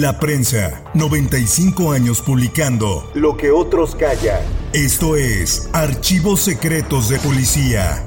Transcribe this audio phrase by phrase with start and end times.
[0.00, 4.40] La prensa, 95 años publicando Lo que otros callan.
[4.72, 8.06] Esto es Archivos Secretos de Policía.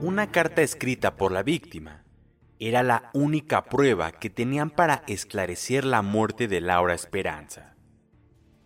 [0.00, 2.04] Una carta escrita por la víctima
[2.58, 7.74] era la única prueba que tenían para esclarecer la muerte de Laura Esperanza.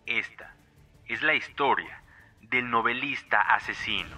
[0.05, 0.55] Esta
[1.09, 2.04] es la historia
[2.55, 4.15] del novelista asesino.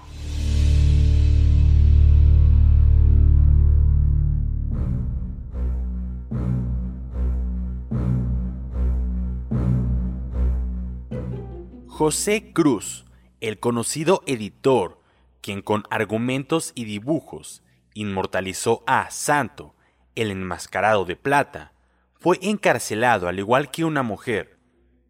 [11.88, 13.06] José Cruz,
[13.42, 15.02] el conocido editor,
[15.42, 17.64] quien con argumentos y dibujos
[17.96, 19.74] inmortalizó a Santo,
[20.14, 21.74] el enmascarado de plata,
[22.14, 24.60] fue encarcelado al igual que una mujer,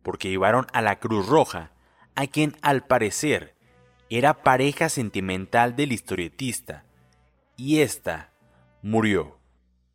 [0.01, 1.73] porque llevaron a la Cruz Roja,
[2.17, 3.55] a quien al parecer
[4.09, 6.83] era pareja sentimental del historietista,
[7.55, 8.33] y ésta
[8.81, 9.37] murió,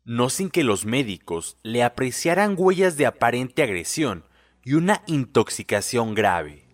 [0.05, 4.23] no sin que los médicos le apreciaran huellas de aparente agresión
[4.63, 6.65] y una intoxicación grave.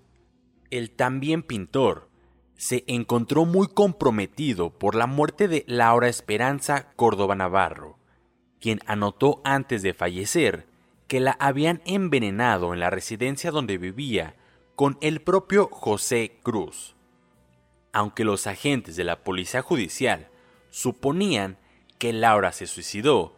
[0.69, 2.11] El también pintor
[2.55, 7.97] se encontró muy comprometido por la muerte de Laura Esperanza Córdoba Navarro,
[8.59, 10.67] quien anotó antes de fallecer
[11.07, 14.35] que la habían envenenado en la residencia donde vivía
[14.79, 16.95] con el propio José Cruz.
[17.91, 20.29] Aunque los agentes de la Policía Judicial
[20.69, 21.57] suponían
[21.97, 23.35] que Laura se suicidó,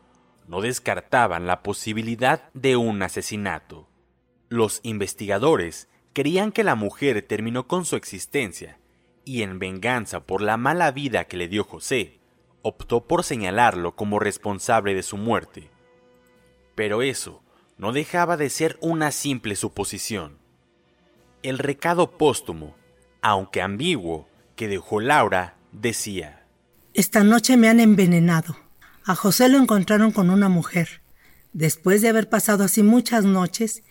[0.48, 3.88] no descartaban la posibilidad de un asesinato.
[4.50, 8.78] Los investigadores creían que la mujer terminó con su existencia
[9.26, 12.20] y en venganza por la mala vida que le dio José,
[12.62, 15.72] optó por señalarlo como responsable de su muerte.
[16.76, 17.42] Pero eso
[17.80, 20.41] no dejaba de ser una simple suposición.
[21.44, 22.76] El recado póstumo,
[23.22, 26.46] aunque ambiguo, que dejó Laura decía,
[26.94, 28.56] Esta noche me han envenenado.
[29.06, 31.02] A José lo encontraron con una mujer,
[31.52, 33.82] después de haber pasado así muchas noches,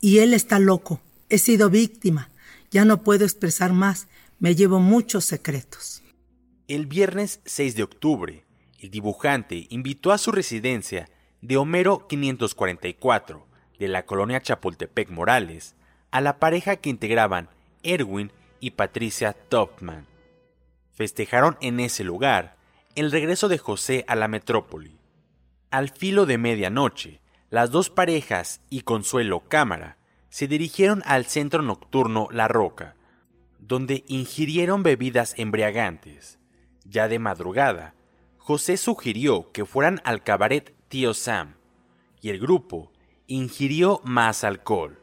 [0.00, 1.00] y él está loco.
[1.28, 2.30] He sido víctima.
[2.72, 4.08] Ya no puedo expresar más.
[4.40, 6.02] Me llevo muchos secretos.
[6.66, 8.44] El viernes 6 de octubre,
[8.80, 11.08] el dibujante invitó a su residencia
[11.40, 13.46] de Homero 544
[13.78, 15.75] de la colonia Chapultepec Morales
[16.16, 17.50] a la pareja que integraban
[17.82, 20.06] Erwin y Patricia Topman.
[20.94, 22.56] Festejaron en ese lugar
[22.94, 24.96] el regreso de José a la metrópoli.
[25.70, 29.98] Al filo de medianoche, las dos parejas y Consuelo Cámara
[30.30, 32.96] se dirigieron al centro nocturno La Roca,
[33.58, 36.38] donde ingirieron bebidas embriagantes.
[36.86, 37.92] Ya de madrugada,
[38.38, 41.56] José sugirió que fueran al cabaret Tío Sam,
[42.22, 42.90] y el grupo
[43.26, 45.02] ingirió más alcohol.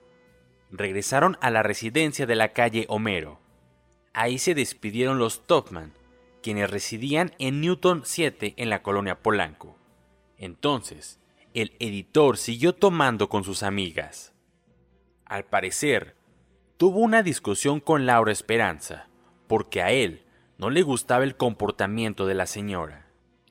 [0.76, 3.40] Regresaron a la residencia de la calle Homero.
[4.12, 5.94] Ahí se despidieron los Topman,
[6.42, 9.78] quienes residían en Newton 7 en la colonia Polanco.
[10.40, 11.20] Entonces,
[11.54, 14.34] el editor siguió tomando con sus amigas.
[15.26, 16.16] Al parecer,
[16.78, 19.08] tuvo una discusión con Laura Esperanza,
[19.48, 20.24] porque a él
[20.58, 23.06] no le gustaba el comportamiento de la señora.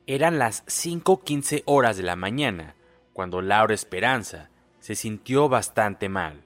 [0.08, 2.74] Eran las 5.15 horas de la mañana
[3.12, 6.42] cuando Laura Esperanza se sintió bastante mal.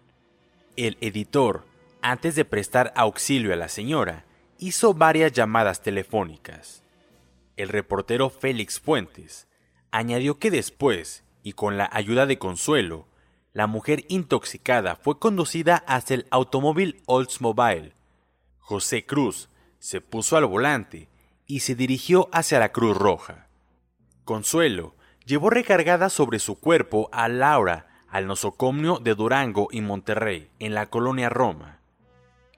[0.76, 1.64] El editor,
[2.02, 4.26] antes de prestar auxilio a la señora,
[4.58, 6.82] hizo varias llamadas telefónicas.
[7.56, 9.48] El reportero Félix Fuentes
[9.90, 13.08] añadió que después, y con la ayuda de Consuelo,
[13.54, 17.94] la mujer intoxicada fue conducida hacia el automóvil Oldsmobile.
[18.58, 19.48] José Cruz
[19.78, 21.08] se puso al volante
[21.46, 23.48] y se dirigió hacia la Cruz Roja.
[24.26, 24.94] Consuelo
[25.24, 30.86] llevó recargada sobre su cuerpo a Laura al nosocomio de Durango y Monterrey, en la
[30.86, 31.80] colonia Roma.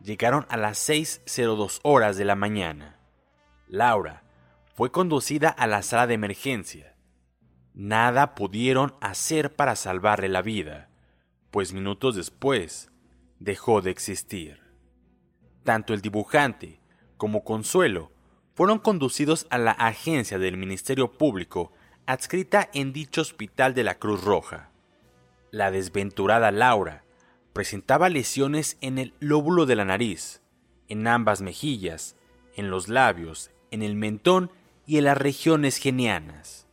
[0.01, 2.99] Llegaron a las 6.02 horas de la mañana.
[3.67, 4.23] Laura
[4.75, 6.95] fue conducida a la sala de emergencia.
[7.75, 10.89] Nada pudieron hacer para salvarle la vida,
[11.51, 12.91] pues minutos después
[13.39, 14.61] dejó de existir.
[15.65, 16.81] Tanto el dibujante
[17.17, 18.13] como Consuelo
[18.55, 21.73] fueron conducidos a la agencia del Ministerio Público
[22.07, 24.71] adscrita en dicho hospital de la Cruz Roja.
[25.51, 27.05] La desventurada Laura
[27.55, 30.43] presentaba lesiones en el lóbulo de la nariz,
[30.89, 32.17] en ambas mejillas,
[32.55, 34.51] en los labios, en el mentón
[34.87, 36.67] y en las regiones genianas.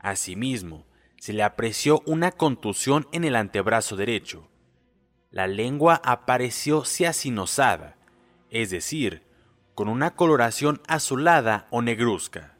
[0.00, 0.86] Asimismo,
[1.16, 4.48] se le apreció una contusión en el antebrazo derecho.
[5.30, 7.96] La lengua apareció ciacinosada,
[8.50, 9.22] es decir,
[9.74, 12.56] con una coloración azulada o negruzca.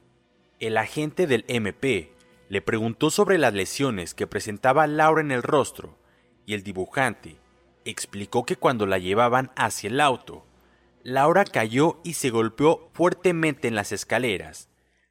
[0.60, 2.12] El agente del MP
[2.48, 5.98] le preguntó sobre las lesiones que presentaba Laura en el rostro
[6.46, 7.38] y el dibujante
[7.84, 10.46] explicó que cuando la llevaban hacia el auto,
[11.02, 14.68] Laura cayó y se golpeó fuertemente en las escaleras,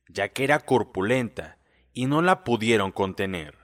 [0.10, 1.58] ya que era corpulenta
[1.94, 3.56] y no la pudieron contener.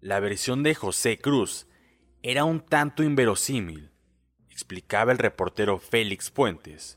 [0.00, 1.68] La versión de José Cruz
[2.22, 3.92] era un tanto inverosímil,
[4.50, 6.96] explicaba el reportero Félix Puentes,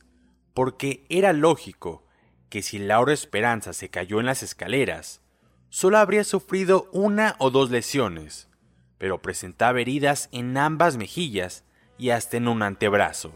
[0.54, 2.06] porque era lógico
[2.50, 5.22] que si Laura Esperanza se cayó en las escaleras,
[5.70, 8.50] solo habría sufrido una o dos lesiones,
[8.98, 11.64] pero presentaba heridas en ambas mejillas
[11.98, 13.34] y hasta en un antebrazo.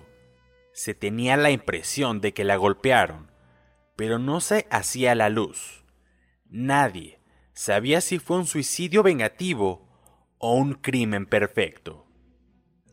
[0.73, 3.31] Se tenía la impresión de que la golpearon,
[3.95, 5.83] pero no se hacía la luz.
[6.49, 7.19] Nadie
[7.53, 9.87] sabía si fue un suicidio vengativo
[10.39, 12.07] o un crimen perfecto.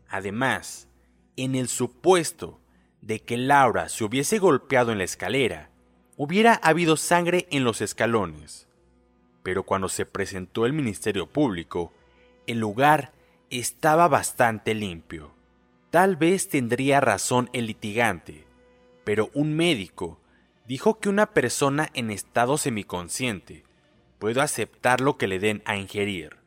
[0.07, 0.87] Además,
[1.35, 2.61] en el supuesto
[3.01, 5.71] de que Laura se hubiese golpeado en la escalera,
[6.17, 8.67] hubiera habido sangre en los escalones.
[9.43, 11.91] Pero cuando se presentó el Ministerio Público,
[12.47, 13.13] el lugar
[13.49, 15.31] estaba bastante limpio.
[15.89, 18.45] Tal vez tendría razón el litigante,
[19.03, 20.21] pero un médico
[20.65, 23.65] dijo que una persona en estado semiconsciente
[24.19, 26.37] puede aceptar lo que le den a ingerir.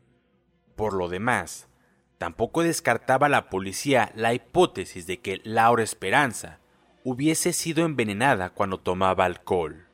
[0.76, 1.68] Por lo demás,
[2.16, 6.60] tampoco descartaba la policía la hipótesis de que Laura Esperanza
[7.02, 9.86] hubiese sido envenenada cuando tomaba alcohol.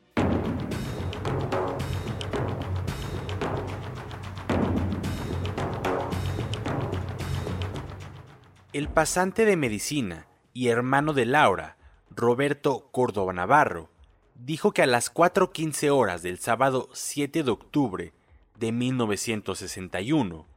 [8.73, 11.75] El pasante de medicina y hermano de Laura,
[12.09, 13.89] Roberto Córdoba Navarro,
[14.35, 18.13] dijo que a las 4.15 horas del sábado 7 de octubre
[18.55, 20.47] de 1961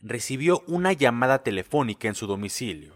[0.00, 2.94] recibió una llamada telefónica en su domicilio.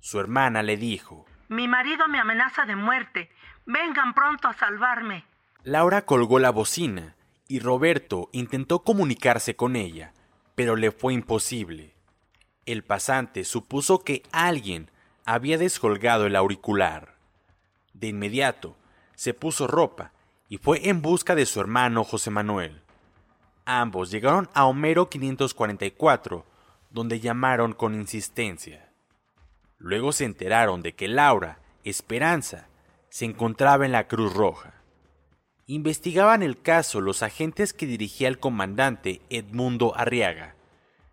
[0.00, 3.30] Su hermana le dijo, Mi marido me amenaza de muerte.
[3.66, 5.24] Vengan pronto a salvarme.
[5.62, 7.14] Laura colgó la bocina
[7.46, 10.12] y Roberto intentó comunicarse con ella,
[10.56, 11.95] pero le fue imposible.
[12.66, 14.90] El pasante supuso que alguien
[15.24, 17.14] había descolgado el auricular.
[17.94, 18.76] De inmediato,
[19.14, 20.12] se puso ropa
[20.48, 22.82] y fue en busca de su hermano José Manuel.
[23.64, 26.44] Ambos llegaron a Homero 544,
[26.90, 28.90] donde llamaron con insistencia.
[29.78, 32.68] Luego se enteraron de que Laura, Esperanza,
[33.08, 34.74] se encontraba en la Cruz Roja.
[35.66, 40.54] Investigaban el caso los agentes que dirigía el comandante Edmundo Arriaga.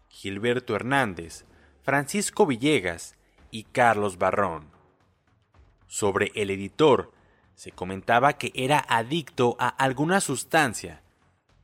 [0.10, 1.46] Gilberto Hernández,
[1.84, 3.16] Francisco Villegas
[3.52, 4.70] y Carlos Barrón.
[5.86, 7.12] Sobre el editor,
[7.56, 11.04] se comentaba que era adicto a alguna sustancia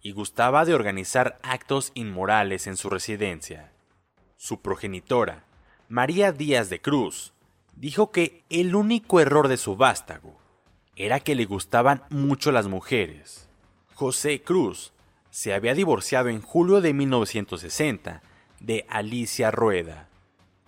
[0.01, 3.71] y gustaba de organizar actos inmorales en su residencia.
[4.35, 5.45] Su progenitora,
[5.87, 7.33] María Díaz de Cruz,
[7.77, 10.37] dijo que el único error de su vástago
[10.97, 13.47] era que le gustaban mucho las mujeres.
[13.93, 14.91] José Cruz
[15.29, 18.21] se había divorciado en julio de 1960
[18.59, 20.08] de Alicia Rueda.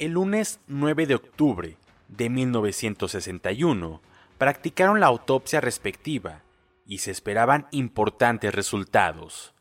[0.01, 1.77] El lunes 9 de octubre
[2.07, 4.01] de 1961
[4.39, 6.41] practicaron la autopsia respectiva
[6.87, 9.53] y se esperaban importantes resultados.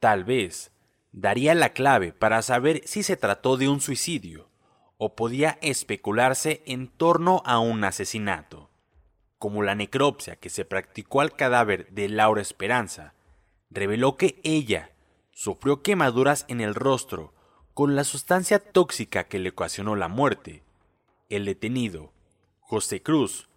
[0.00, 0.70] Tal vez
[1.12, 4.48] daría la clave para saber si se trató de un suicidio
[4.96, 8.70] o podía especularse en torno a un asesinato.
[9.36, 13.12] Como la necropsia que se practicó al cadáver de Laura Esperanza
[13.68, 14.92] reveló que ella
[15.32, 17.34] sufrió quemaduras en el rostro
[17.76, 20.62] con la sustancia tóxica que le ocasionó la muerte,
[21.28, 22.10] el detenido,
[22.60, 23.50] José Cruz,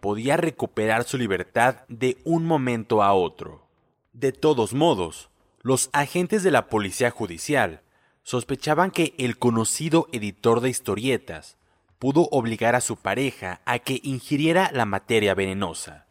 [0.00, 3.68] podía recuperar su libertad de un momento a otro.
[4.12, 5.30] De todos modos,
[5.62, 7.82] los agentes de la policía judicial
[8.24, 11.56] sospechaban que el conocido editor de historietas
[12.00, 16.08] pudo obligar a su pareja a que ingiriera la materia venenosa.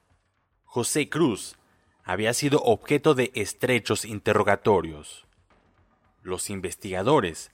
[0.63, 1.57] José Cruz
[2.05, 5.27] había sido objeto de estrechos interrogatorios.
[6.21, 7.51] Los investigadores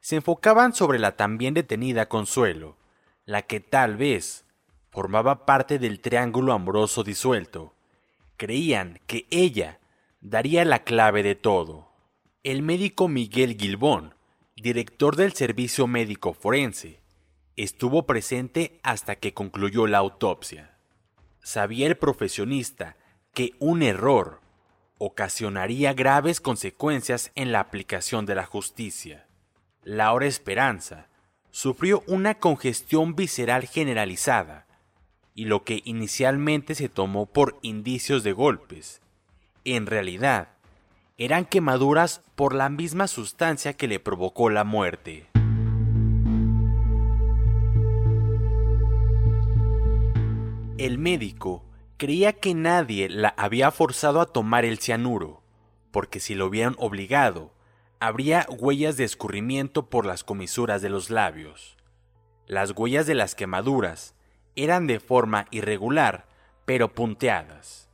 [0.00, 2.76] se enfocaban sobre la también detenida Consuelo,
[3.24, 4.44] la que tal vez
[4.90, 7.74] formaba parte del triángulo amoroso disuelto.
[8.36, 9.80] Creían que ella
[10.20, 11.92] daría la clave de todo.
[12.42, 14.14] El médico Miguel Gilbón,
[14.56, 17.00] director del Servicio Médico Forense,
[17.56, 20.78] estuvo presente hasta que concluyó la autopsia.
[21.42, 22.96] Sabía el profesionista
[23.34, 24.40] que un error
[24.98, 29.26] ocasionaría graves consecuencias en la aplicación de la justicia.
[29.84, 31.08] Laura Esperanza
[31.50, 34.66] sufrió una congestión visceral generalizada
[35.34, 39.00] y lo que inicialmente se tomó por indicios de golpes,
[39.64, 40.48] en realidad
[41.16, 45.26] eran quemaduras por la misma sustancia que le provocó la muerte.
[50.78, 51.64] El médico
[51.98, 55.42] creía que nadie la había forzado a tomar el cianuro,
[55.90, 57.52] porque si lo hubieran obligado,
[57.98, 61.76] habría huellas de escurrimiento por las comisuras de los labios.
[62.46, 64.14] Las huellas de las quemaduras
[64.54, 66.28] eran de forma irregular,
[66.64, 67.90] pero punteadas.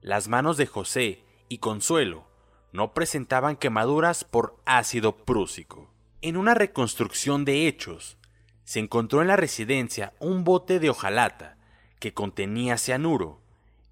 [0.00, 2.26] Las manos de José y Consuelo
[2.72, 5.92] no presentaban quemaduras por ácido prúsico.
[6.22, 8.16] En una reconstrucción de hechos,
[8.64, 11.58] se encontró en la residencia un bote de hojalata
[12.00, 13.41] que contenía cianuro,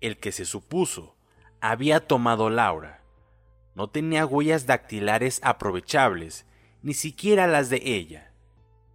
[0.00, 1.16] el que se supuso
[1.60, 3.02] había tomado Laura.
[3.74, 6.46] No tenía huellas dactilares aprovechables,
[6.82, 8.32] ni siquiera las de ella.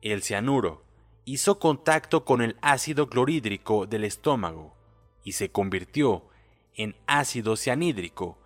[0.02, 0.84] El cianuro
[1.26, 4.76] hizo contacto con el ácido clorhídrico del estómago
[5.24, 6.28] y se convirtió
[6.76, 8.38] en ácido cianhídrico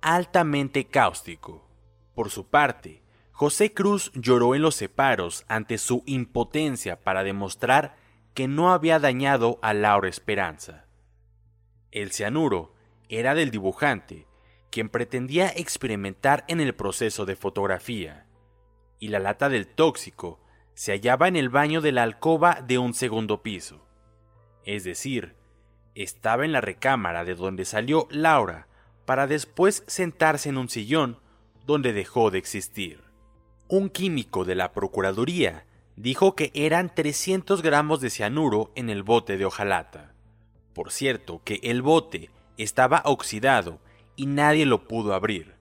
[0.00, 1.66] altamente cáustico.
[2.14, 7.96] Por su parte, José Cruz lloró en los separos ante su impotencia para demostrar
[8.34, 10.87] que no había dañado a Laura Esperanza.
[11.90, 12.74] El cianuro
[13.08, 14.26] era del dibujante,
[14.70, 18.26] quien pretendía experimentar en el proceso de fotografía,
[18.98, 20.40] y la lata del tóxico
[20.74, 23.86] se hallaba en el baño de la alcoba de un segundo piso.
[24.64, 25.34] Es decir,
[25.94, 28.68] estaba en la recámara de donde salió Laura
[29.06, 31.18] para después sentarse en un sillón
[31.66, 33.02] donde dejó de existir.
[33.66, 35.64] Un químico de la Procuraduría
[35.96, 40.14] dijo que eran 300 gramos de cianuro en el bote de hojalata.
[40.74, 43.80] Por cierto, que el bote estaba oxidado
[44.16, 45.54] y nadie lo pudo abrir.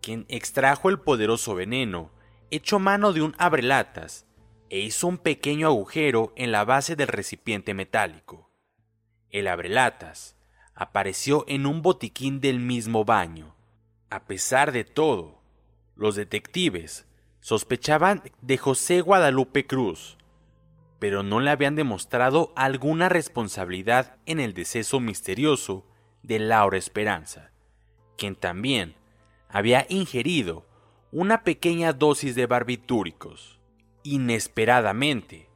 [0.00, 2.10] Quien extrajo el poderoso veneno
[2.50, 4.26] echó mano de un abrelatas
[4.70, 8.50] e hizo un pequeño agujero en la base del recipiente metálico.
[9.30, 10.36] El abrelatas
[10.74, 13.54] apareció en un botiquín del mismo baño.
[14.08, 15.42] A pesar de todo,
[15.94, 17.06] los detectives
[17.40, 20.16] sospechaban de José Guadalupe Cruz,
[21.00, 25.86] pero no le habían demostrado alguna responsabilidad en el deceso misterioso
[26.22, 27.50] de Laura Esperanza,
[28.16, 28.94] quien también
[29.48, 30.68] había ingerido
[31.10, 33.58] una pequeña dosis de barbitúricos.
[34.04, 35.48] Inesperadamente,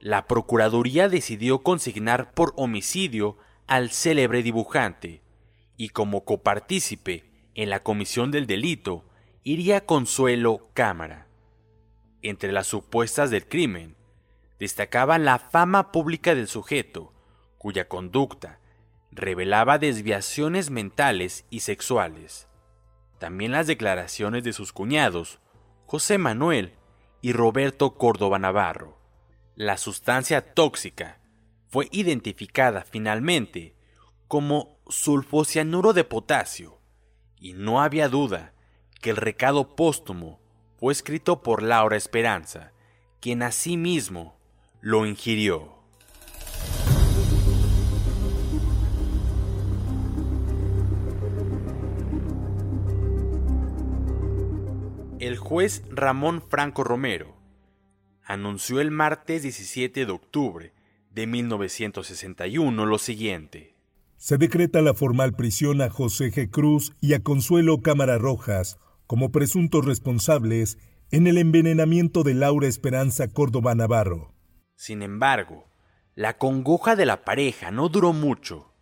[0.00, 3.36] la Procuraduría decidió consignar por homicidio
[3.66, 5.22] al célebre dibujante,
[5.76, 9.04] y como copartícipe en la comisión del delito
[9.44, 11.28] iría Consuelo Cámara.
[12.22, 13.94] Entre las supuestas del crimen,
[14.58, 17.12] destacaba la fama pública del sujeto,
[17.58, 18.60] cuya conducta
[19.10, 22.48] revelaba desviaciones mentales y sexuales.
[23.18, 25.40] También las declaraciones de sus cuñados,
[25.86, 26.74] José Manuel
[27.22, 28.98] y Roberto Córdoba Navarro.
[29.54, 31.20] La sustancia tóxica
[31.68, 33.74] fue identificada finalmente
[34.28, 36.80] como sulfocianuro de potasio,
[37.38, 38.54] y no había duda
[39.00, 40.40] que el recado póstumo
[40.78, 42.72] fue escrito por Laura Esperanza,
[43.20, 44.35] quien asimismo
[44.80, 45.76] lo ingirió.
[55.18, 57.34] El juez Ramón Franco Romero
[58.22, 60.72] anunció el martes 17 de octubre
[61.10, 63.74] de 1961 lo siguiente.
[64.18, 66.50] Se decreta la formal prisión a José G.
[66.50, 70.78] Cruz y a Consuelo Cámara Rojas como presuntos responsables
[71.10, 74.35] en el envenenamiento de Laura Esperanza Córdoba Navarro.
[74.76, 75.66] Sin embargo,
[76.14, 78.72] la congoja de la pareja no duró mucho.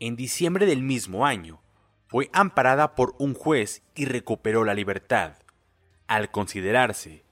[0.00, 1.60] En diciembre del mismo año,
[2.06, 5.36] fue amparada por un juez y recuperó la libertad,
[6.06, 7.24] al considerarse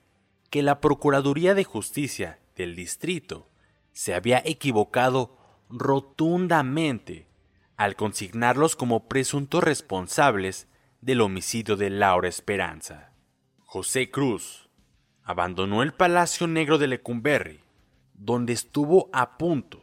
[0.51, 3.49] que la Procuraduría de Justicia del Distrito
[3.93, 5.37] se había equivocado
[5.69, 7.29] rotundamente
[7.77, 10.69] al consignarlos como presuntos responsables
[11.01, 13.13] del homicidio de Laura Esperanza.
[13.65, 14.69] José Cruz
[15.23, 17.61] abandonó el Palacio Negro de Lecumberri,
[18.21, 19.83] donde estuvo a punto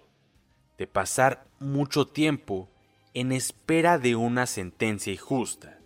[0.78, 2.70] de pasar mucho tiempo
[3.16, 5.80] en espera de una sentencia injusta,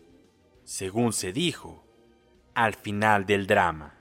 [0.65, 1.85] según se dijo
[2.53, 4.00] al final del drama.